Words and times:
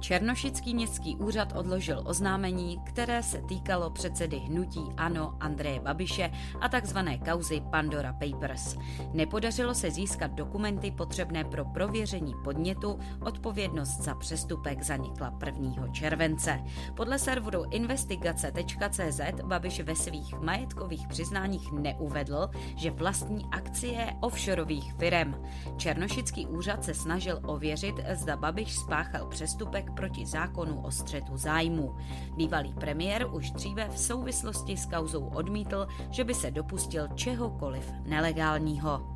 Černošický 0.00 0.74
městský 0.74 1.16
úřad 1.16 1.52
odložil 1.56 2.02
oznámení, 2.04 2.80
které 2.84 3.22
se 3.22 3.42
týkalo 3.42 3.90
předsedy 3.90 4.36
hnutí 4.36 4.80
ANO 4.96 5.36
Andreje 5.40 5.80
Babiše 5.80 6.30
a 6.60 6.68
tzv. 6.68 6.98
kauzy 7.30 7.62
Pandora 7.70 8.12
Papers. 8.12 8.76
Nepodařilo 9.12 9.74
se 9.74 9.90
získat 9.90 10.30
dokumenty 10.30 10.90
potřebné 10.90 11.44
pro 11.44 11.64
prověření 11.64 12.34
podnětu, 12.44 12.98
odpovědnost 13.20 14.00
za 14.00 14.14
přestupek 14.14 14.82
zanikla 14.82 15.38
1. 15.46 15.88
července. 15.92 16.64
Podle 16.94 17.18
serveru 17.18 17.64
investigace.cz 17.70 19.20
Babiš 19.44 19.80
ve 19.80 19.96
svých 19.96 20.34
majetkových 20.40 21.06
přiznáních 21.08 21.72
neuvedl, 21.72 22.50
že 22.76 22.90
vlastní 22.90 23.46
akcie 23.50 24.16
offshoreových 24.20 24.94
firm. 24.94 25.34
Černošický 25.76 26.46
úřad 26.46 26.84
se 26.84 26.94
snažil 26.94 27.40
ověřit, 27.44 27.94
zda 28.14 28.36
Babiš 28.36 28.74
spáchal 28.76 29.26
přestupek 29.26 29.85
proti 29.94 30.26
zákonu 30.26 30.80
o 30.80 30.90
střetu 30.90 31.36
zájmu. 31.36 31.94
Bývalý 32.36 32.72
premiér 32.72 33.26
už 33.32 33.50
dříve 33.50 33.88
v 33.88 33.98
souvislosti 33.98 34.76
s 34.76 34.86
kauzou 34.86 35.24
odmítl, 35.24 35.86
že 36.10 36.24
by 36.24 36.34
se 36.34 36.50
dopustil 36.50 37.08
čehokoliv 37.14 37.92
nelegálního. 38.06 39.15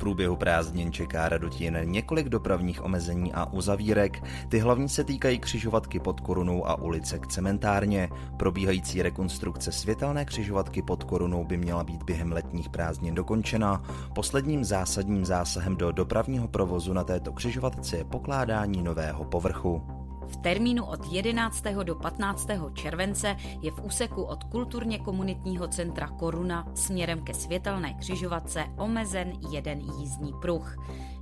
Průběhu 0.00 0.36
prázdnin 0.36 0.92
čeká 0.92 1.28
Radotin 1.28 1.78
několik 1.84 2.28
dopravních 2.28 2.84
omezení 2.84 3.32
a 3.32 3.52
uzavírek. 3.52 4.22
Ty 4.48 4.58
hlavní 4.58 4.88
se 4.88 5.04
týkají 5.04 5.38
křižovatky 5.38 6.00
pod 6.00 6.20
Korunou 6.20 6.68
a 6.68 6.74
ulice 6.74 7.18
k 7.18 7.26
cementárně. 7.26 8.08
Probíhající 8.36 9.02
rekonstrukce 9.02 9.72
světelné 9.72 10.24
křižovatky 10.24 10.82
pod 10.82 11.04
Korunou 11.04 11.44
by 11.44 11.56
měla 11.56 11.84
být 11.84 12.02
během 12.02 12.32
letních 12.32 12.68
prázdnin 12.68 13.14
dokončena. 13.14 13.82
Posledním 14.14 14.64
zásadním 14.64 15.24
zásahem 15.24 15.76
do 15.76 15.92
dopravního 15.92 16.48
provozu 16.48 16.92
na 16.92 17.04
této 17.04 17.32
křižovatce 17.32 17.96
je 17.96 18.04
pokládání 18.04 18.82
nového 18.82 19.24
povrchu. 19.24 19.99
V 20.30 20.36
termínu 20.36 20.84
od 20.84 21.06
11. 21.12 21.64
do 21.82 21.94
15. 21.94 22.48
července 22.74 23.36
je 23.62 23.70
v 23.70 23.84
úseku 23.84 24.22
od 24.22 24.44
kulturně 24.44 24.98
komunitního 24.98 25.68
centra 25.68 26.08
Koruna 26.08 26.66
směrem 26.74 27.22
ke 27.22 27.34
světelné 27.34 27.94
křižovatce 27.94 28.64
omezen 28.76 29.32
jeden 29.50 29.80
jízdní 29.80 30.32
pruh. 30.40 30.76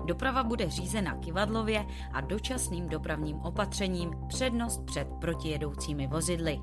Doprava 0.04 0.44
bude 0.44 0.70
řízena 0.70 1.14
kivadlově 1.14 1.86
a 2.12 2.20
dočasným 2.20 2.88
dopravním 2.88 3.36
opatřením 3.36 4.10
přednost 4.28 4.84
před 4.84 5.08
protijedoucími 5.20 6.06
vozidly. 6.06 6.60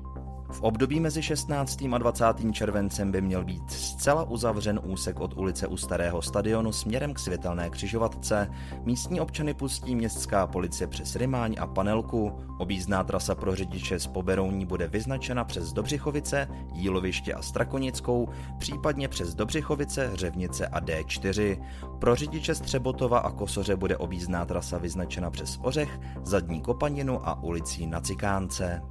V 0.50 0.62
období 0.62 1.00
mezi 1.00 1.22
16. 1.22 1.82
a 1.92 1.98
20. 1.98 2.24
červencem 2.52 3.12
by 3.12 3.20
měl 3.20 3.44
být 3.44 3.70
zcela 3.70 4.22
uzavřen 4.24 4.80
úsek 4.84 5.20
od 5.20 5.36
ulice 5.36 5.66
u 5.66 5.76
Starého 5.76 6.22
stadionu 6.22 6.72
směrem 6.72 7.14
k 7.14 7.18
světelné 7.18 7.70
křižovatce. 7.70 8.50
Místní 8.84 9.20
občany 9.20 9.54
pustí 9.54 9.94
městská 9.94 10.46
policie 10.46 10.86
přes 10.86 11.16
Rymáň 11.16 11.56
a 11.58 11.66
Panelku. 11.66 12.32
Objízdná 12.58 13.04
trasa 13.04 13.34
pro 13.34 13.54
řidiče 13.54 13.98
z 13.98 14.06
Poberouní 14.06 14.66
bude 14.66 14.86
vyznačena 14.86 15.44
přes 15.44 15.72
Dobřichovice, 15.72 16.48
Jíloviště 16.74 17.34
a 17.34 17.42
Strakonickou, 17.42 18.28
případně 18.58 19.08
přes 19.08 19.34
Dobřichovice, 19.34 20.10
Řevnice 20.14 20.66
a 20.66 20.80
D4. 20.80 21.64
Pro 21.98 22.14
řidiče 22.14 22.54
z 22.54 22.60
Třebotova 22.60 23.18
a 23.18 23.30
Kosoře 23.30 23.76
bude 23.76 23.96
objízdná 23.96 24.44
trasa 24.44 24.78
vyznačena 24.78 25.30
přes 25.30 25.58
Ořech, 25.62 26.00
Zadní 26.24 26.60
Kopaninu 26.60 27.28
a 27.28 27.42
ulicí 27.42 27.86
na 27.86 28.00
Cikánce. 28.00 28.82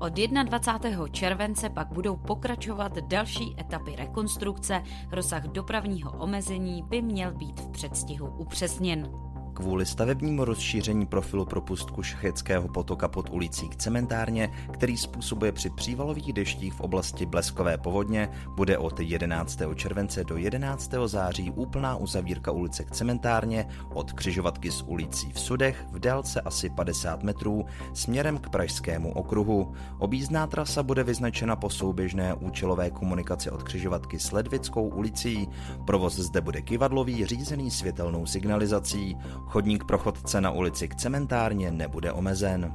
Od 0.00 0.12
21. 0.12 1.08
července 1.08 1.68
pak 1.70 1.88
budou 1.92 2.16
pokračovat 2.16 2.98
další 2.98 3.56
etapy 3.60 3.96
rekonstrukce, 3.96 4.82
rozsah 5.10 5.44
dopravního 5.44 6.12
omezení 6.12 6.82
by 6.82 7.02
měl 7.02 7.32
být 7.32 7.60
v 7.60 7.70
předstihu 7.70 8.26
upřesněn. 8.26 9.27
Kvůli 9.58 9.86
stavebnímu 9.86 10.44
rozšíření 10.44 11.06
profilu 11.06 11.44
propustku 11.44 12.02
Šacheckého 12.02 12.68
potoka 12.68 13.08
pod 13.08 13.30
ulicí 13.30 13.68
k 13.68 13.76
cementárně, 13.76 14.50
který 14.72 14.96
způsobuje 14.96 15.52
při 15.52 15.70
přívalových 15.70 16.32
deštích 16.32 16.74
v 16.74 16.80
oblasti 16.80 17.26
Bleskové 17.26 17.78
povodně, 17.78 18.28
bude 18.56 18.78
od 18.78 19.00
11. 19.00 19.58
července 19.74 20.24
do 20.24 20.36
11. 20.36 20.90
září 21.06 21.50
úplná 21.50 21.96
uzavírka 21.96 22.52
ulice 22.52 22.84
k 22.84 22.90
cementárně 22.90 23.66
od 23.94 24.12
křižovatky 24.12 24.70
s 24.70 24.82
ulicí 24.82 25.32
v 25.32 25.40
Sudech 25.40 25.86
v 25.90 25.98
délce 25.98 26.40
asi 26.40 26.70
50 26.70 27.22
metrů 27.22 27.64
směrem 27.94 28.38
k 28.38 28.48
Pražskému 28.48 29.12
okruhu. 29.12 29.72
Objízdná 29.98 30.46
trasa 30.46 30.82
bude 30.82 31.04
vyznačena 31.04 31.56
po 31.56 31.70
souběžné 31.70 32.34
účelové 32.34 32.90
komunikaci 32.90 33.50
od 33.50 33.62
křižovatky 33.62 34.18
s 34.18 34.32
Ledvickou 34.32 34.88
ulicí. 34.88 35.48
Provoz 35.86 36.14
zde 36.14 36.40
bude 36.40 36.62
kivadlový, 36.62 37.26
řízený 37.26 37.70
světelnou 37.70 38.26
signalizací. 38.26 39.16
Chodník 39.48 39.84
pro 39.84 39.98
chodce 39.98 40.40
na 40.40 40.50
ulici 40.50 40.88
k 40.88 40.94
cementárně 40.94 41.70
nebude 41.70 42.12
omezen. 42.12 42.74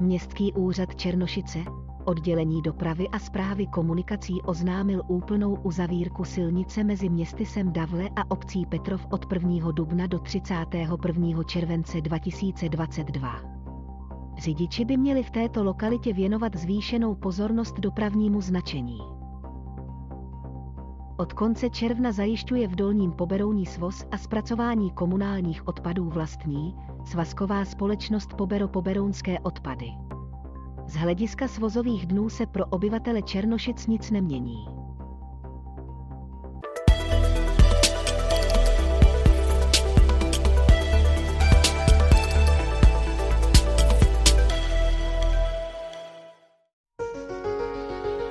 Městský 0.00 0.52
úřad 0.52 0.94
Černošice, 0.96 1.58
oddělení 2.04 2.62
dopravy 2.62 3.08
a 3.08 3.18
zprávy 3.18 3.66
komunikací 3.66 4.42
oznámil 4.42 5.02
úplnou 5.08 5.54
uzavírku 5.54 6.24
silnice 6.24 6.84
mezi 6.84 7.08
městysem 7.08 7.72
Davle 7.72 8.08
a 8.16 8.30
obcí 8.30 8.66
Petrov 8.66 9.06
od 9.10 9.32
1. 9.32 9.70
dubna 9.72 10.06
do 10.06 10.18
31. 10.18 11.42
července 11.44 12.00
2022. 12.00 13.40
Řidiči 14.38 14.84
by 14.84 14.96
měli 14.96 15.22
v 15.22 15.30
této 15.30 15.64
lokalitě 15.64 16.12
věnovat 16.12 16.56
zvýšenou 16.56 17.14
pozornost 17.14 17.80
dopravnímu 17.80 18.40
značení. 18.40 19.21
Od 21.22 21.32
konce 21.32 21.70
června 21.70 22.12
zajišťuje 22.12 22.68
v 22.68 22.74
Dolním 22.74 23.12
Poberouní 23.12 23.66
svoz 23.66 24.06
a 24.10 24.18
zpracování 24.18 24.90
komunálních 24.90 25.68
odpadů 25.68 26.10
vlastní 26.10 26.74
svazková 27.04 27.64
společnost 27.64 28.34
Pobero 28.34 28.68
Poberounské 28.68 29.38
odpady. 29.38 29.86
Z 30.86 30.94
hlediska 30.94 31.48
svozových 31.48 32.06
dnů 32.06 32.28
se 32.28 32.46
pro 32.46 32.66
obyvatele 32.66 33.22
Černošic 33.22 33.86
nic 33.86 34.10
nemění. 34.10 34.81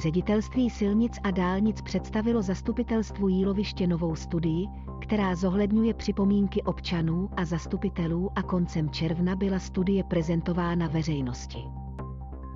Ředitelství 0.00 0.70
silnic 0.70 1.18
a 1.22 1.30
dálnic 1.30 1.82
představilo 1.82 2.42
zastupitelstvu 2.42 3.28
Jíloviště 3.28 3.86
novou 3.86 4.16
studii, 4.16 4.66
která 5.00 5.34
zohledňuje 5.34 5.94
připomínky 5.94 6.62
občanů 6.62 7.28
a 7.36 7.44
zastupitelů 7.44 8.30
a 8.36 8.42
koncem 8.42 8.90
června 8.90 9.36
byla 9.36 9.58
studie 9.58 10.04
prezentována 10.04 10.88
veřejnosti. 10.88 11.58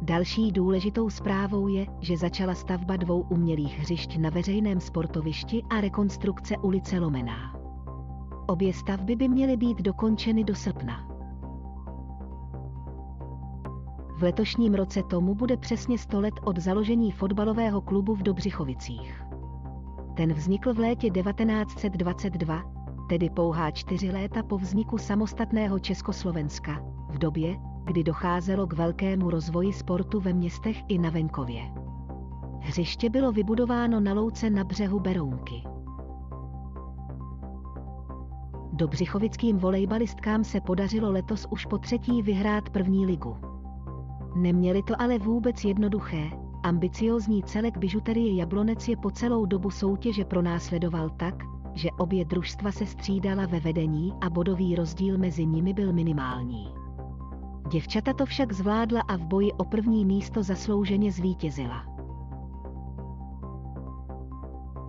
Další 0.02 0.52
důležitou 0.52 1.10
zprávou 1.10 1.68
je, 1.68 1.86
že 2.00 2.16
začala 2.16 2.54
stavba 2.54 2.96
dvou 2.96 3.20
umělých 3.20 3.78
hřišť 3.78 4.16
na 4.16 4.30
veřejném 4.30 4.80
sportovišti 4.80 5.62
a 5.70 5.80
rekonstrukce 5.80 6.56
ulice 6.56 6.98
Lomená. 6.98 7.56
Obě 8.46 8.72
stavby 8.72 9.16
by 9.16 9.28
měly 9.28 9.56
být 9.56 9.82
dokončeny 9.82 10.44
do 10.44 10.54
srpna. 10.54 11.13
V 14.16 14.22
letošním 14.22 14.74
roce 14.74 15.02
tomu 15.02 15.34
bude 15.34 15.56
přesně 15.56 15.98
100 15.98 16.20
let 16.20 16.34
od 16.44 16.58
založení 16.58 17.12
fotbalového 17.12 17.80
klubu 17.80 18.14
v 18.14 18.22
Dobřichovicích. 18.22 19.22
Ten 20.16 20.32
vznikl 20.32 20.74
v 20.74 20.78
létě 20.78 21.10
1922, 21.10 22.62
tedy 23.08 23.30
pouhá 23.30 23.70
čtyři 23.70 24.10
léta 24.10 24.42
po 24.42 24.58
vzniku 24.58 24.98
samostatného 24.98 25.78
Československa, 25.78 26.82
v 27.08 27.18
době, 27.18 27.56
kdy 27.84 28.04
docházelo 28.04 28.66
k 28.66 28.72
velkému 28.72 29.30
rozvoji 29.30 29.72
sportu 29.72 30.20
ve 30.20 30.32
městech 30.32 30.76
i 30.88 30.98
na 30.98 31.10
venkově. 31.10 31.62
Hřiště 32.60 33.10
bylo 33.10 33.32
vybudováno 33.32 34.00
na 34.00 34.12
louce 34.12 34.50
na 34.50 34.64
břehu 34.64 35.00
Berounky. 35.00 35.62
Dobřichovickým 38.72 39.58
volejbalistkám 39.58 40.44
se 40.44 40.60
podařilo 40.60 41.12
letos 41.12 41.46
už 41.50 41.66
po 41.66 41.78
třetí 41.78 42.22
vyhrát 42.22 42.70
první 42.70 43.06
ligu. 43.06 43.53
Neměli 44.34 44.82
to 44.82 45.00
ale 45.00 45.18
vůbec 45.18 45.64
jednoduché, 45.64 46.30
ambiciózní 46.62 47.42
celek 47.42 47.78
bižuterie 47.78 48.34
Jablonec 48.34 48.88
je 48.88 48.96
po 48.96 49.10
celou 49.10 49.46
dobu 49.46 49.70
soutěže 49.70 50.24
pronásledoval 50.24 51.10
tak, 51.10 51.34
že 51.74 51.88
obě 51.98 52.24
družstva 52.24 52.72
se 52.72 52.86
střídala 52.86 53.46
ve 53.46 53.60
vedení 53.60 54.12
a 54.20 54.30
bodový 54.30 54.74
rozdíl 54.74 55.18
mezi 55.18 55.46
nimi 55.46 55.72
byl 55.72 55.92
minimální. 55.92 56.68
Děvčata 57.70 58.12
to 58.12 58.26
však 58.26 58.52
zvládla 58.52 59.00
a 59.00 59.16
v 59.16 59.24
boji 59.26 59.52
o 59.52 59.64
první 59.64 60.04
místo 60.04 60.42
zaslouženě 60.42 61.12
zvítězila. 61.12 61.84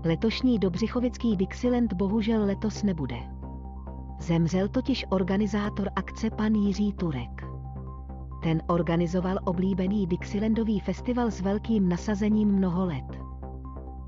Letošní 0.05 0.59
Dobřichovický 0.59 1.35
Dixieland 1.35 1.93
bohužel 1.93 2.45
letos 2.45 2.83
nebude. 2.83 3.17
Zemřel 4.19 4.67
totiž 4.67 5.05
organizátor 5.09 5.89
akce 5.95 6.29
pan 6.29 6.53
Jiří 6.53 6.93
Turek. 6.93 7.54
Ten 8.45 8.61
organizoval 8.67 9.39
oblíbený 9.43 10.07
Dixielandový 10.07 10.79
festival 10.79 11.31
s 11.31 11.41
velkým 11.41 11.89
nasazením 11.89 12.51
mnoho 12.51 12.85
let. 12.85 13.19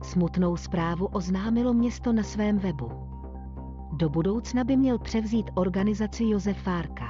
Smutnou 0.03 0.57
zprávu 0.57 1.05
oznámilo 1.05 1.73
město 1.73 2.13
na 2.13 2.23
svém 2.23 2.57
webu. 2.57 2.91
Do 3.91 4.09
budoucna 4.09 4.63
by 4.63 4.77
měl 4.77 4.99
převzít 4.99 5.51
organizaci 5.53 6.23
Josef 6.23 6.57
Fárka. 6.57 7.05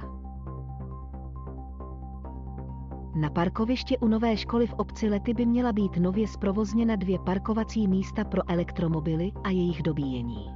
Na 3.15 3.29
parkovišti 3.29 3.97
u 3.97 4.07
nové 4.07 4.37
školy 4.37 4.67
v 4.67 4.73
obci 4.73 5.09
Lety 5.09 5.33
by 5.33 5.45
měla 5.45 5.71
být 5.71 5.97
nově 5.97 6.27
zprovozněna 6.27 6.95
dvě 6.95 7.19
parkovací 7.19 7.87
místa 7.87 8.23
pro 8.23 8.41
elektromobily 8.51 9.31
a 9.43 9.49
jejich 9.49 9.83
dobíjení. 9.83 10.51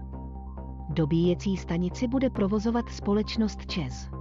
Dobíjecí 0.90 1.58
stanici 1.58 2.08
bude 2.08 2.30
provozovat 2.30 2.90
společnost 2.90 3.66
ČES. 3.66 4.21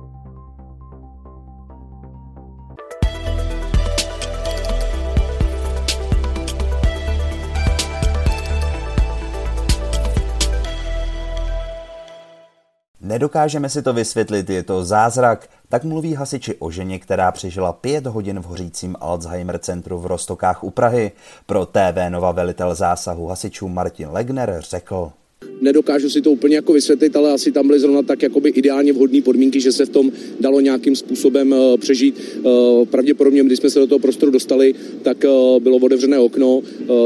Nedokážeme 13.10 13.68
si 13.68 13.82
to 13.82 13.92
vysvětlit, 13.92 14.50
je 14.50 14.62
to 14.62 14.84
zázrak. 14.84 15.48
Tak 15.68 15.84
mluví 15.84 16.14
hasiči 16.14 16.54
o 16.54 16.70
ženě, 16.70 16.98
která 16.98 17.32
přežila 17.32 17.72
pět 17.72 18.06
hodin 18.06 18.40
v 18.40 18.44
hořícím 18.44 18.96
Alzheimer 19.00 19.58
centru 19.58 19.98
v 19.98 20.06
Rostokách 20.06 20.64
u 20.64 20.70
Prahy. 20.70 21.12
Pro 21.46 21.66
TV 21.66 22.08
Nova 22.08 22.32
velitel 22.32 22.74
zásahu 22.74 23.26
hasičů 23.26 23.68
Martin 23.68 24.08
Legner 24.08 24.60
řekl. 24.60 25.12
Nedokážu 25.60 26.10
si 26.10 26.20
to 26.20 26.30
úplně 26.30 26.56
jako 26.56 26.72
vysvětlit, 26.72 27.16
ale 27.16 27.32
asi 27.32 27.52
tam 27.52 27.66
byly 27.66 27.80
zrovna 27.80 28.02
tak 28.02 28.22
jakoby 28.22 28.50
ideálně 28.50 28.92
vhodné 28.92 29.22
podmínky, 29.22 29.60
že 29.60 29.72
se 29.72 29.86
v 29.86 29.88
tom 29.88 30.12
dalo 30.40 30.60
nějakým 30.60 30.96
způsobem 30.96 31.52
uh, 31.52 31.76
přežít. 31.76 32.20
Uh, 32.42 32.84
pravděpodobně, 32.84 33.44
když 33.44 33.58
jsme 33.58 33.70
se 33.70 33.78
do 33.78 33.86
toho 33.86 33.98
prostoru 33.98 34.32
dostali, 34.32 34.74
tak 35.02 35.24
uh, 35.24 35.62
bylo 35.62 35.76
otevřené 35.76 36.18
okno. 36.18 36.60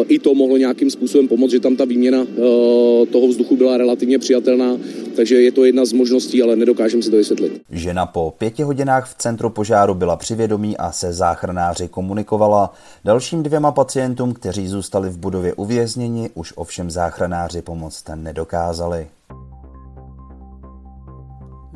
I 0.09 0.19
to 0.19 0.35
mohlo 0.35 0.57
nějakým 0.57 0.91
způsobem 0.91 1.29
pomoct, 1.29 1.51
že 1.51 1.61
tam 1.61 1.77
ta 1.77 1.85
výměna 1.85 2.27
toho 3.13 3.29
vzduchu 3.29 3.57
byla 3.57 3.77
relativně 3.77 4.19
přijatelná, 4.19 4.79
takže 5.17 5.43
je 5.43 5.53
to 5.53 5.65
jedna 5.65 5.85
z 5.85 5.93
možností, 5.93 6.43
ale 6.43 6.57
nedokážem 6.57 7.03
si 7.03 7.11
to 7.11 7.17
vysvětlit. 7.17 7.63
Žena 7.71 8.07
po 8.07 8.35
pěti 8.39 8.63
hodinách 8.63 9.11
v 9.11 9.15
centru 9.19 9.51
požáru 9.51 9.95
byla 9.95 10.17
přivědomí 10.17 10.77
a 10.77 10.93
se 10.93 11.13
záchranáři 11.13 11.89
komunikovala. 11.89 12.73
Dalším 13.05 13.43
dvěma 13.43 13.73
pacientům, 13.73 14.35
kteří 14.35 14.69
zůstali 14.69 15.11
v 15.11 15.19
budově 15.19 15.55
uvězněni, 15.55 16.31
už 16.35 16.53
ovšem 16.57 16.91
záchranáři 16.91 17.63
pomoct 17.63 18.03
nedokázali. 18.25 19.09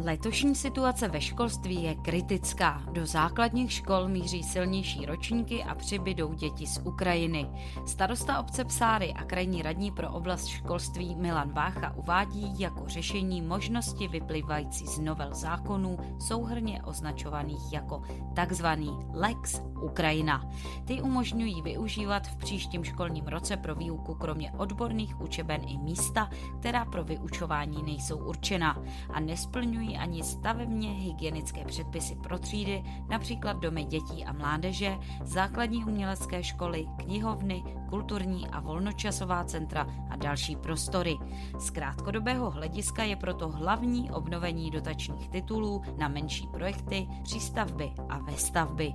Letošní 0.08 0.54
situace 0.54 1.08
ve 1.08 1.20
školství 1.20 1.82
je 1.82 1.94
kritická. 1.94 2.82
Do 2.92 3.06
základních 3.06 3.72
škol 3.72 4.08
míří 4.08 4.42
silnější 4.42 5.06
ročníky 5.06 5.64
a 5.64 5.74
přibydou 5.74 6.32
děti 6.32 6.66
z 6.66 6.80
Ukrajiny. 6.84 7.46
Starosta 7.86 8.40
obce 8.40 8.64
Psáry 8.64 9.12
a 9.12 9.24
krajní 9.24 9.62
radní 9.62 9.90
pro 9.90 10.10
oblast 10.10 10.46
školství 10.46 11.14
Milan 11.14 11.52
Vácha 11.52 11.94
uvádí 11.96 12.60
jako 12.60 12.88
řešení 12.88 13.42
možnosti 13.42 14.08
vyplývající 14.08 14.86
z 14.86 14.98
novel 14.98 15.34
zákonů 15.34 15.98
souhrně 16.20 16.82
označovaných 16.82 17.72
jako 17.72 18.02
takzvaný 18.34 18.90
Lex 19.12 19.60
Ukrajina. 19.82 20.50
Ty 20.84 21.02
umožňují 21.02 21.62
využívat 21.62 22.26
v 22.26 22.36
příštím 22.36 22.84
školním 22.84 23.26
roce 23.26 23.56
pro 23.56 23.74
výuku 23.74 24.14
kromě 24.14 24.52
odborných 24.52 25.20
učeben 25.20 25.60
i 25.66 25.78
místa, 25.78 26.30
která 26.60 26.84
pro 26.84 27.04
vyučování 27.04 27.82
nejsou 27.82 28.16
určena 28.16 28.82
a 29.12 29.20
nesplňují 29.20 29.97
ani 29.98 30.22
stavebně 30.22 30.88
hygienické 30.90 31.64
předpisy 31.64 32.16
pro 32.16 32.38
třídy, 32.38 32.82
například 33.08 33.52
domy 33.52 33.84
dětí 33.84 34.24
a 34.24 34.32
mládeže, 34.32 34.98
základní 35.22 35.84
umělecké 35.84 36.42
školy, 36.42 36.86
knihovny, 36.96 37.64
kulturní 37.88 38.48
a 38.48 38.60
volnočasová 38.60 39.44
centra 39.44 39.86
a 40.10 40.16
další 40.16 40.56
prostory. 40.56 41.16
Z 41.58 41.70
krátkodobého 41.70 42.50
hlediska 42.50 43.02
je 43.02 43.16
proto 43.16 43.48
hlavní 43.48 44.10
obnovení 44.10 44.70
dotačních 44.70 45.28
titulů 45.28 45.82
na 45.96 46.08
menší 46.08 46.46
projekty, 46.46 47.08
přístavby 47.22 47.92
a 48.08 48.18
vestavby. 48.18 48.94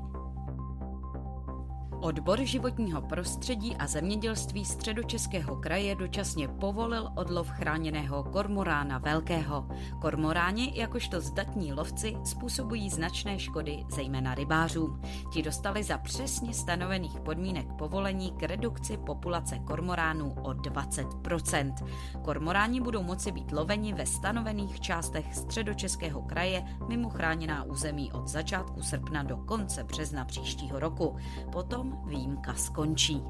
Odbor 2.04 2.44
životního 2.44 3.02
prostředí 3.02 3.76
a 3.76 3.88
zemědělství 3.88 4.66
středočeského 4.66 5.56
kraje 5.56 5.96
dočasně 5.96 6.48
povolil 6.48 7.10
odlov 7.16 7.50
chráněného 7.50 8.24
kormorána 8.24 8.98
velkého. 8.98 9.68
Kormoráni, 10.02 10.72
jakožto 10.76 11.22
zdatní 11.22 11.74
lovci, 11.74 12.18
způsobují 12.24 12.90
značné 12.90 13.40
škody, 13.40 13.84
zejména 13.90 14.36
rybářům. 14.36 15.02
Ti 15.34 15.42
dostali 15.42 15.84
za 15.84 15.98
přesně 15.98 16.54
stanovených 16.54 17.20
podmínek 17.20 17.68
povolení 17.78 18.32
k 18.32 18.44
redukci 18.44 18.98
populace 18.98 19.60
kormoránů 19.60 20.34
o 20.42 20.50
20%. 20.50 21.74
Kormoráni 22.22 22.82
budou 22.82 23.04
moci 23.04 23.32
být 23.32 23.52
loveni 23.52 23.94
ve 23.94 24.06
stanovených 24.06 24.80
částech 24.80 25.36
středočeského 25.36 26.22
kraje 26.22 26.66
mimo 26.88 27.10
chráněná 27.10 27.64
území 27.64 28.12
od 28.12 28.28
začátku 28.28 28.82
srpna 28.82 29.24
do 29.24 29.38
konce 29.38 29.84
března 29.84 30.26
příštího 30.26 30.80
roku. 30.80 31.16
Potom 31.52 31.93
výjimka 32.06 32.54
skončí. 32.54 33.24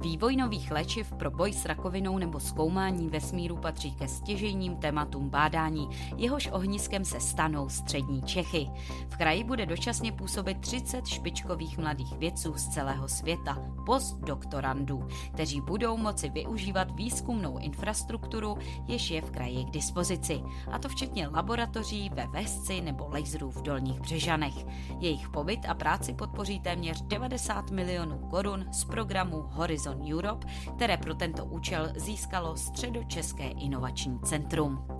Vývoj 0.00 0.36
nových 0.36 0.70
léčiv 0.70 1.12
pro 1.12 1.30
boj 1.30 1.52
s 1.52 1.64
rakovinou 1.64 2.18
nebo 2.18 2.40
zkoumání 2.40 3.08
vesmíru 3.08 3.56
patří 3.56 3.92
ke 3.92 4.08
stěžejním 4.08 4.76
tématům 4.76 5.30
bádání, 5.30 5.88
jehož 6.16 6.48
ohniskem 6.52 7.04
se 7.04 7.20
stanou 7.20 7.68
střední 7.68 8.22
Čechy. 8.22 8.70
V 9.08 9.16
kraji 9.16 9.44
bude 9.44 9.66
dočasně 9.66 10.12
působit 10.12 10.60
30 10.60 11.06
špičkových 11.06 11.78
mladých 11.78 12.18
vědců 12.18 12.52
z 12.56 12.68
celého 12.68 13.08
světa, 13.08 13.58
postdoktorandů, 13.86 15.08
kteří 15.34 15.60
budou 15.60 15.96
moci 15.96 16.28
využívat 16.28 16.90
výzkumnou 16.90 17.58
infrastrukturu, 17.58 18.58
jež 18.86 19.10
je 19.10 19.22
v 19.22 19.30
kraji 19.30 19.64
k 19.64 19.70
dispozici, 19.70 20.42
a 20.72 20.78
to 20.78 20.88
včetně 20.88 21.28
laboratoří 21.28 22.10
ve 22.14 22.26
Vesci 22.26 22.80
nebo 22.80 23.08
laserů 23.08 23.50
v 23.50 23.62
Dolních 23.62 24.00
Břežanech. 24.00 24.54
Jejich 25.00 25.28
pobyt 25.28 25.60
a 25.68 25.74
práci 25.74 26.14
podpoří 26.14 26.60
téměř 26.60 27.02
90 27.02 27.70
milionů 27.70 28.18
korun 28.18 28.66
z 28.72 28.84
programu 28.84 29.44
Horizon 29.48 29.87
Horizon 29.88 30.14
Europe, 30.14 30.46
které 30.76 30.96
pro 30.96 31.14
tento 31.14 31.44
účel 31.44 31.88
získalo 31.96 32.56
Středočeské 32.56 33.44
inovační 33.44 34.18
centrum. 34.18 34.97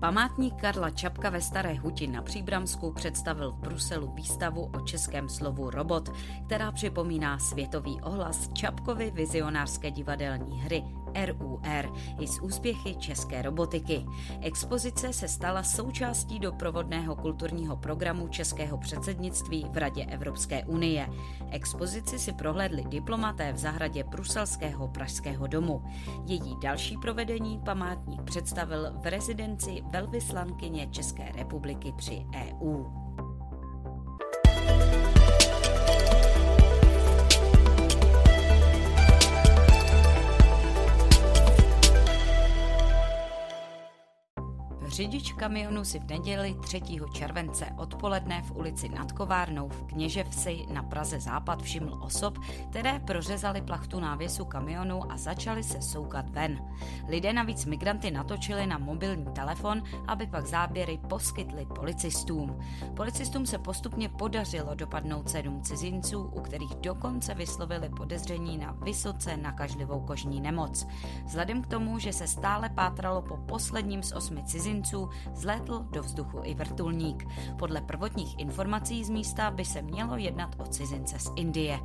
Památník 0.00 0.54
Karla 0.54 0.90
Čapka 0.90 1.30
ve 1.30 1.40
Staré 1.40 1.74
Huti 1.74 2.06
na 2.06 2.22
Příbramsku 2.22 2.92
představil 2.92 3.52
v 3.52 3.58
Bruselu 3.58 4.12
výstavu 4.14 4.70
o 4.74 4.80
českém 4.80 5.28
slovu 5.28 5.70
robot, 5.70 6.08
která 6.46 6.72
připomíná 6.72 7.38
světový 7.38 8.00
ohlas 8.02 8.48
Čapkovy 8.52 9.10
vizionářské 9.10 9.90
divadelní 9.90 10.60
hry 10.60 10.84
RUR 11.26 11.92
i 12.20 12.26
z 12.26 12.40
úspěchy 12.40 12.94
české 12.94 13.42
robotiky. 13.42 14.06
Expozice 14.40 15.12
se 15.12 15.28
stala 15.28 15.62
součástí 15.62 16.38
doprovodného 16.38 17.16
kulturního 17.16 17.76
programu 17.76 18.28
českého 18.28 18.78
předsednictví 18.78 19.66
v 19.70 19.76
Radě 19.76 20.04
Evropské 20.04 20.64
unie. 20.64 21.08
Expozici 21.50 22.18
si 22.18 22.32
prohlédli 22.32 22.84
diplomaté 22.88 23.52
v 23.52 23.58
zahradě 23.58 24.04
Bruselského 24.04 24.88
pražského 24.88 25.46
domu. 25.46 25.82
Její 26.26 26.56
další 26.62 26.96
provedení 26.96 27.60
památník 27.64 28.22
představil 28.22 28.92
v 29.02 29.06
rezidenci 29.10 29.82
velvyslankyně 29.90 30.86
České 30.86 31.32
republiky 31.32 31.92
při 31.96 32.26
EU. 32.34 33.07
Řidič 44.88 45.32
kamionu 45.32 45.84
si 45.84 45.98
v 45.98 46.10
neděli 46.10 46.56
3. 46.60 46.82
července 47.12 47.66
odpoledne 47.76 48.42
v 48.42 48.56
ulici 48.56 48.88
nad 48.88 49.12
Kovárnou 49.12 49.68
v 49.68 49.82
Kněževsi 49.82 50.66
na 50.72 50.82
Praze 50.82 51.20
Západ 51.20 51.62
všiml 51.62 51.98
osob, 52.02 52.38
které 52.70 52.98
prořezali 52.98 53.62
plachtu 53.62 54.00
návěsu 54.00 54.44
kamionu 54.44 55.12
a 55.12 55.16
začali 55.16 55.62
se 55.62 55.82
soukat 55.82 56.30
ven. 56.30 56.58
Lidé 57.08 57.32
navíc 57.32 57.64
migranty 57.64 58.10
natočili 58.10 58.66
na 58.66 58.78
mobilní 58.78 59.26
telefon, 59.32 59.82
aby 60.06 60.26
pak 60.26 60.46
záběry 60.46 60.98
poskytli 61.08 61.66
policistům. 61.66 62.58
Policistům 62.96 63.46
se 63.46 63.58
postupně 63.58 64.08
podařilo 64.08 64.74
dopadnout 64.74 65.30
sedm 65.30 65.62
cizinců, 65.62 66.22
u 66.22 66.40
kterých 66.40 66.74
dokonce 66.74 67.34
vyslovili 67.34 67.88
podezření 67.88 68.58
na 68.58 68.72
vysoce 68.72 69.36
nakažlivou 69.36 70.00
kožní 70.00 70.40
nemoc. 70.40 70.86
Vzhledem 71.24 71.62
k 71.62 71.66
tomu, 71.66 71.98
že 71.98 72.12
se 72.12 72.26
stále 72.26 72.68
pátralo 72.68 73.22
po 73.22 73.36
posledním 73.36 74.02
z 74.02 74.12
osmi 74.12 74.44
cizinců, 74.44 74.77
zlétl 75.34 75.86
do 75.90 76.02
vzduchu 76.02 76.40
i 76.44 76.54
vrtulník. 76.54 77.26
Podle 77.58 77.80
prvotních 77.80 78.38
informací 78.38 79.04
z 79.04 79.10
místa 79.10 79.50
by 79.50 79.64
se 79.64 79.82
mělo 79.82 80.16
jednat 80.16 80.56
o 80.58 80.66
cizince 80.66 81.18
z 81.18 81.30
Indie. 81.36 81.80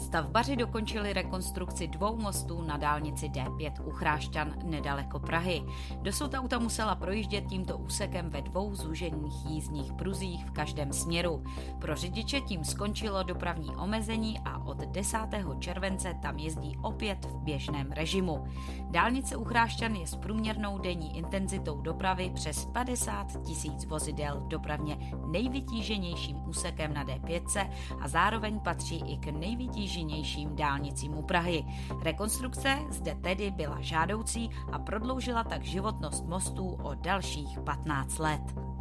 Stavbaři 0.00 0.56
dokončili 0.56 1.12
rekonstrukci 1.12 1.88
dvou 1.88 2.16
mostů 2.16 2.62
na 2.62 2.76
dálnici 2.76 3.28
D5 3.28 3.72
u 3.84 3.90
Chrášťan 3.90 4.54
nedaleko 4.64 5.18
Prahy. 5.18 5.62
Dosud 6.02 6.34
auta 6.34 6.58
musela 6.58 6.94
projíždět 6.94 7.44
tímto 7.46 7.78
úsekem 7.78 8.30
ve 8.30 8.42
dvou 8.42 8.74
zúžených 8.74 9.46
jízdních 9.46 9.92
pruzích 9.92 10.44
v 10.44 10.50
každém 10.50 10.92
směru. 10.92 11.44
Pro 11.78 11.96
řidiče 11.96 12.40
tím 12.40 12.64
skončilo 12.64 13.22
dopravní 13.22 13.76
omezení 13.76 14.38
a 14.44 14.58
od 14.58 14.78
10. 14.78 15.18
července 15.58 16.14
tam 16.22 16.38
jezdí 16.38 16.76
opět 16.82 17.24
v 17.24 17.36
běžném 17.36 17.92
režimu. 17.92 18.44
Dálnice 18.90 19.36
u 19.36 19.44
Chrášťan 19.44 19.94
je 19.94 20.06
s 20.06 20.16
průměrnou 20.16 20.78
denní 20.78 21.18
intenzitou 21.18 21.80
dopravy 21.80 22.30
přes 22.34 22.64
50 22.64 23.42
tisíc 23.42 23.84
vozidel 23.84 24.40
dopravně 24.46 24.98
nejvytíženějším 25.26 26.48
úsekem 26.48 26.94
na 26.94 27.04
D5 27.04 27.70
a 28.00 28.08
zároveň 28.08 28.60
patří 28.60 29.02
i 29.06 29.16
k 29.16 29.26
nejvytíženějším 29.26 30.56
dálnicím 30.56 31.18
u 31.18 31.22
Prahy. 31.22 31.64
Rekonstrukce 32.02 32.78
zde 32.90 33.14
tedy 33.14 33.50
byla 33.50 33.80
žádoucí 33.80 34.50
a 34.72 34.78
prodloužila 34.78 35.44
tak 35.44 35.64
životnost 35.64 36.26
mostů 36.26 36.78
o 36.82 36.94
dalších 36.94 37.58
15 37.64 38.18
let. 38.18 38.79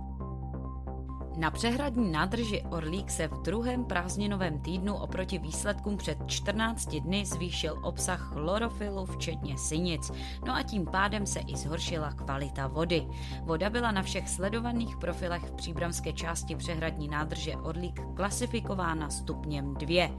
Na 1.40 1.52
přehradní 1.52 2.12
nádrži 2.12 2.64
Orlík 2.70 3.12
se 3.12 3.28
v 3.28 3.42
druhém 3.42 3.86
prázdninovém 3.86 4.60
týdnu 4.60 4.96
oproti 4.96 5.38
výsledkům 5.38 5.98
před 5.98 6.18
14 6.28 6.96
dny 6.96 7.26
zvýšil 7.26 7.80
obsah 7.84 8.20
chlorofilu, 8.20 9.06
včetně 9.06 9.58
synic, 9.58 10.12
no 10.46 10.56
a 10.56 10.64
tím 10.64 10.86
pádem 10.86 11.26
se 11.26 11.40
i 11.40 11.58
zhoršila 11.58 12.12
kvalita 12.12 12.68
vody. 12.68 13.08
Voda 13.44 13.70
byla 13.70 13.92
na 13.92 14.04
všech 14.04 14.30
sledovaných 14.30 14.98
profilech 14.98 15.44
v 15.44 15.52
příbramské 15.52 16.14
části 16.14 16.56
přehradní 16.56 17.08
nádrže 17.08 17.56
Orlík 17.56 18.02
klasifikována 18.16 19.10
stupněm 19.10 19.74
2. 19.74 20.10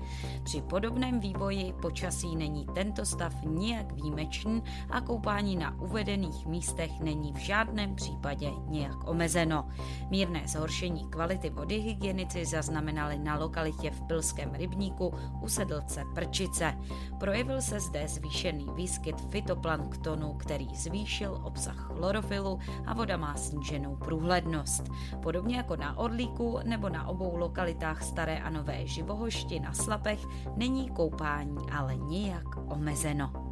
Při 0.43 0.63
podobném 0.63 1.21
vývoji 1.21 1.73
počasí 1.83 2.37
není 2.37 2.67
tento 2.75 3.05
stav 3.05 3.35
nijak 3.45 3.93
výjimečný 3.93 4.63
a 4.91 5.01
koupání 5.01 5.57
na 5.57 5.81
uvedených 5.81 6.47
místech 6.47 7.01
není 7.01 7.33
v 7.33 7.37
žádném 7.37 7.95
případě 7.95 8.51
nějak 8.67 9.09
omezeno. 9.09 9.69
Mírné 10.11 10.43
zhoršení 10.47 11.10
kvality 11.11 11.51
vody 11.51 11.79
hygienici 11.79 12.45
zaznamenali 12.45 13.19
na 13.19 13.39
lokalitě 13.39 13.91
v 13.91 14.03
Pilském 14.03 14.55
rybníku 14.55 15.15
u 15.41 15.49
sedlce 15.49 16.05
Prčice. 16.15 16.75
Projevil 17.19 17.63
se 17.63 17.81
zde 17.81 18.09
zvýšený 18.09 18.67
výskyt 18.75 19.21
fitoplanktonu, 19.31 20.35
který 20.35 20.69
zvýšil 20.75 21.41
obsah 21.45 21.77
chlorofilu 21.77 22.59
a 22.87 22.95
voda 22.95 23.17
má 23.17 23.37
sníženou 23.37 23.97
průhlednost. 23.97 24.91
Podobně 25.23 25.57
jako 25.57 25.77
na 25.77 25.99
Orlíku 25.99 26.59
nebo 26.65 26.89
na 26.89 27.09
obou 27.09 27.37
lokalitách 27.37 28.03
Staré 28.03 28.39
a 28.39 28.51
Nové 28.51 28.87
Živohošti 28.87 29.61
na 29.61 29.73
Slapech 29.73 30.21
není 30.57 30.91
koupání 30.91 31.71
ale 31.73 31.97
nijak 31.97 32.47
omezeno. 32.67 33.50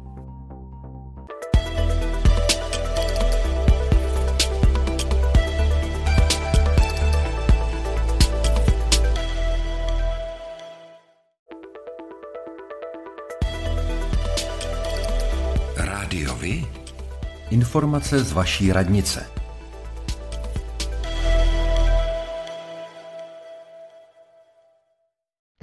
Informace 17.59 18.23
z 18.23 18.31
vaší 18.31 18.71
radnice. 18.71 19.31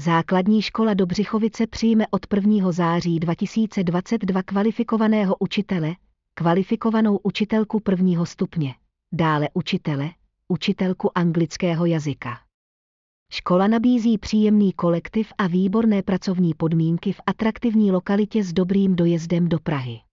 Základní 0.00 0.62
škola 0.62 0.94
Dobřichovice 0.94 1.66
přijme 1.66 2.04
od 2.10 2.26
1. 2.34 2.72
září 2.72 3.20
2022 3.20 4.42
kvalifikovaného 4.42 5.36
učitele, 5.38 5.94
kvalifikovanou 6.34 7.18
učitelku 7.22 7.80
prvního 7.80 8.26
stupně, 8.26 8.74
dále 9.12 9.48
učitele, 9.54 10.10
učitelku 10.48 11.18
anglického 11.18 11.86
jazyka. 11.86 12.38
Škola 13.32 13.66
nabízí 13.66 14.18
příjemný 14.18 14.72
kolektiv 14.72 15.32
a 15.38 15.46
výborné 15.46 16.02
pracovní 16.02 16.54
podmínky 16.54 17.12
v 17.12 17.20
atraktivní 17.26 17.92
lokalitě 17.92 18.44
s 18.44 18.52
dobrým 18.52 18.96
dojezdem 18.96 19.48
do 19.48 19.58
Prahy. 19.58 20.05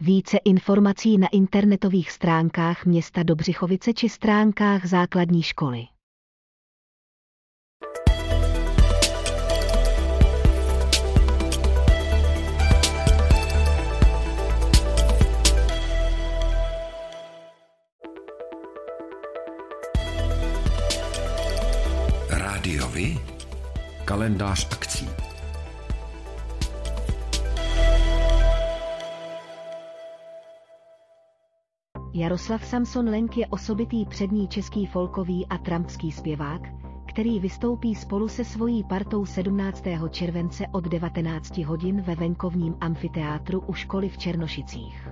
Více 0.00 0.36
informací 0.44 1.18
na 1.18 1.28
internetových 1.32 2.10
stránkách 2.10 2.84
města 2.84 3.22
Dobřichovice 3.22 3.92
či 3.92 4.08
stránkách 4.08 4.86
základní 4.86 5.42
školy. 5.42 5.82
Rádiovi? 22.30 23.18
Kalendář 24.04 24.68
akcí. 24.72 25.13
Jaroslav 32.16 32.64
Samson 32.64 33.08
Lenk 33.08 33.36
je 33.36 33.46
osobitý 33.46 34.06
přední 34.06 34.48
český 34.48 34.86
folkový 34.86 35.46
a 35.46 35.58
trampský 35.58 36.12
zpěvák, 36.12 36.60
který 37.08 37.40
vystoupí 37.40 37.94
spolu 37.94 38.28
se 38.28 38.44
svojí 38.44 38.84
partou 38.84 39.26
17. 39.26 39.84
července 40.10 40.66
od 40.72 40.84
19 40.84 41.58
hodin 41.58 42.00
ve 42.02 42.14
venkovním 42.14 42.76
amfiteátru 42.80 43.60
u 43.60 43.72
školy 43.72 44.08
v 44.08 44.18
Černošicích 44.18 45.08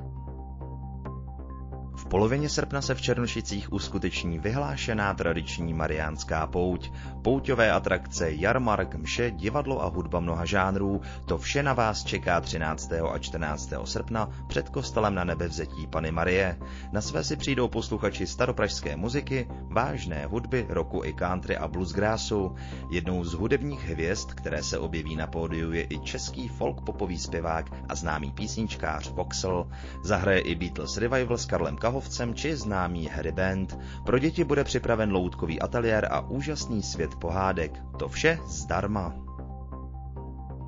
polovině 2.13 2.49
srpna 2.49 2.83
se 2.83 2.95
v 2.95 3.01
Černošicích 3.01 3.73
uskuteční 3.73 4.39
vyhlášená 4.39 5.15
tradiční 5.15 5.75
mariánská 5.75 6.47
pouť. 6.47 6.91
Pouťové 7.23 7.73
atrakce, 7.73 8.33
jarmark, 8.33 8.95
mše, 8.95 9.31
divadlo 9.31 9.83
a 9.83 9.89
hudba 9.89 10.21
mnoha 10.21 10.45
žánrů, 10.45 11.01
to 11.27 11.39
vše 11.39 11.63
na 11.63 11.73
vás 11.73 12.05
čeká 12.05 12.41
13. 12.41 12.93
a 13.13 13.19
14. 13.19 13.73
srpna 13.85 14.29
před 14.47 14.69
kostelem 14.69 15.15
na 15.15 15.25
nebevzetí 15.25 15.87
Pany 15.87 16.13
Marie. 16.13 16.59
Na 16.93 17.01
své 17.01 17.25
si 17.25 17.37
přijdou 17.37 17.69
posluchači 17.69 18.27
staropražské 18.27 18.97
muziky, 18.97 19.49
vážné 19.69 20.27
hudby, 20.27 20.67
roku 20.69 21.05
i 21.05 21.13
country 21.13 21.57
a 21.57 21.69
bluesgrassu. 21.69 22.55
Jednou 22.91 23.25
z 23.25 23.33
hudebních 23.33 23.89
hvězd, 23.89 24.33
které 24.33 24.63
se 24.63 24.79
objeví 24.79 25.17
na 25.17 25.27
pódiu, 25.27 25.73
je 25.73 25.87
i 25.91 25.99
český 25.99 26.49
folk 26.49 26.81
popový 26.81 27.19
zpěvák 27.19 27.67
a 27.89 27.95
známý 27.95 28.33
písničkář 28.33 29.11
Voxel. 29.11 29.69
Zahraje 30.05 30.41
i 30.41 30.55
Beatles 30.55 30.97
Revival 30.97 31.39
s 31.39 31.47
Karlem 31.47 31.77
Kahov 31.77 32.02
šachovcem 32.03 32.35
či 32.35 32.57
známý 32.57 33.07
Harry 33.07 33.33
Band. 33.33 33.79
Pro 34.05 34.19
děti 34.19 34.45
bude 34.45 34.65
připraven 34.65 35.13
loutkový 35.13 35.61
ateliér 35.61 36.09
a 36.11 36.21
úžasný 36.21 36.83
svět 36.83 37.15
pohádek. 37.15 37.83
To 37.99 38.09
vše 38.09 38.39
zdarma. 38.47 39.15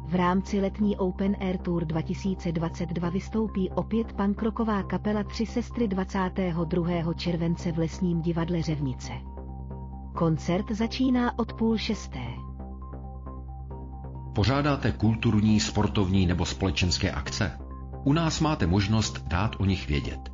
V 0.07 0.15
rámci 0.15 0.61
letní 0.61 0.97
Open 0.97 1.37
Air 1.41 1.59
Tour 1.59 1.85
2022 1.85 3.09
vystoupí 3.11 3.71
opět 3.71 4.13
pankroková 4.13 4.83
kapela 4.83 5.25
Tři 5.25 5.47
sestry 5.47 5.89
22. 5.89 7.15
července 7.15 7.73
v 7.73 7.79
Lesním 7.79 8.23
divadle 8.23 8.63
Řevnice. 8.63 9.13
Koncert 10.15 10.71
začíná 10.71 11.39
od 11.39 11.53
půl 11.53 11.79
šesté. 11.79 12.27
Pořádáte 14.35 14.93
kulturní, 14.93 15.61
sportovní 15.61 16.27
nebo 16.27 16.47
společenské 16.47 17.11
akce? 17.11 17.59
U 18.05 18.13
nás 18.13 18.41
máte 18.41 18.67
možnost 18.67 19.23
dát 19.29 19.57
o 19.59 19.65
nich 19.65 19.89
vědět. 19.89 20.34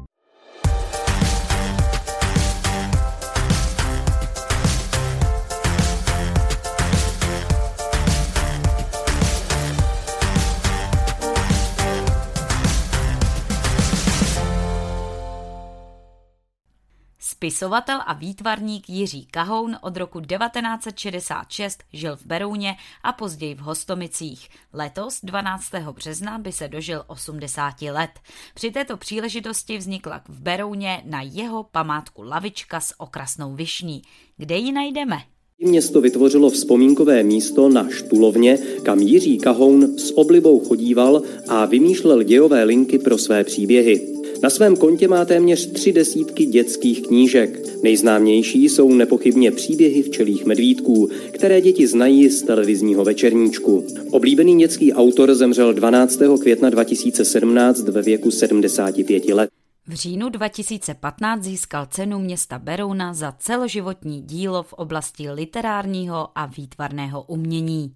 Spisovatel 17.41 17.99
a 18.05 18.13
výtvarník 18.13 18.89
Jiří 18.89 19.27
Kahoun 19.31 19.77
od 19.81 19.97
roku 19.97 20.21
1966 20.21 21.83
žil 21.93 22.15
v 22.15 22.25
Berouně 22.25 22.75
a 23.03 23.13
později 23.13 23.55
v 23.55 23.59
Hostomicích. 23.59 24.49
Letos 24.73 25.19
12. 25.23 25.65
března 25.91 26.37
by 26.37 26.51
se 26.51 26.67
dožil 26.67 27.03
80 27.07 27.81
let. 27.81 28.09
Při 28.53 28.71
této 28.71 28.97
příležitosti 28.97 29.77
vznikla 29.77 30.21
v 30.29 30.41
Berouně 30.41 31.03
na 31.05 31.21
jeho 31.21 31.63
památku 31.63 32.21
lavička 32.23 32.79
s 32.79 32.93
okrasnou 32.99 33.55
višní. 33.55 34.01
Kde 34.37 34.57
ji 34.57 34.71
najdeme? 34.71 35.17
Město 35.59 36.01
vytvořilo 36.01 36.49
vzpomínkové 36.49 37.23
místo 37.23 37.69
na 37.69 37.89
Štulovně, 37.89 38.57
kam 38.83 38.99
Jiří 38.99 39.37
Kahoun 39.37 39.97
s 39.97 40.17
oblibou 40.17 40.59
chodíval 40.59 41.21
a 41.47 41.65
vymýšlel 41.65 42.23
dějové 42.23 42.63
linky 42.63 42.99
pro 42.99 43.17
své 43.17 43.43
příběhy. 43.43 44.20
Na 44.43 44.49
svém 44.49 44.75
kontě 44.75 45.07
má 45.07 45.25
téměř 45.25 45.71
tři 45.71 45.93
desítky 45.93 46.45
dětských 46.45 47.07
knížek. 47.07 47.83
Nejznámější 47.83 48.69
jsou 48.69 48.93
nepochybně 48.93 49.51
příběhy 49.51 50.03
včelých 50.03 50.45
medvídků, 50.45 51.09
které 51.33 51.61
děti 51.61 51.87
znají 51.87 52.29
z 52.29 52.41
televizního 52.41 53.03
večerníčku. 53.03 53.87
Oblíbený 54.11 54.59
dětský 54.59 54.93
autor 54.93 55.35
zemřel 55.35 55.73
12. 55.73 56.19
května 56.41 56.69
2017 56.69 57.79
ve 57.81 58.01
věku 58.01 58.31
75 58.31 59.25
let. 59.25 59.49
V 59.87 59.93
říjnu 59.93 60.29
2015 60.29 61.43
získal 61.43 61.85
cenu 61.85 62.19
města 62.19 62.59
Berouna 62.59 63.13
za 63.13 63.31
celoživotní 63.39 64.21
dílo 64.21 64.63
v 64.63 64.73
oblasti 64.73 65.29
literárního 65.29 66.29
a 66.35 66.45
výtvarného 66.45 67.23
umění. 67.23 67.93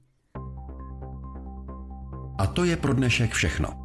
A 2.37 2.47
to 2.47 2.63
je 2.63 2.77
pro 2.77 2.93
dnešek 2.93 3.31
všechno. 3.31 3.84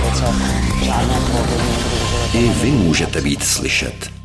I 2.33 2.49
vy 2.49 2.71
můžete 2.71 3.21
být 3.21 3.43
slyšet. 3.43 4.20